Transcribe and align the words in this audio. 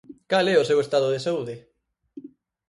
Cal 0.31 0.45
é 0.53 0.57
o 0.59 0.67
seu 0.69 0.79
estado 0.85 1.07
de 1.13 1.23
saúde? 1.25 1.55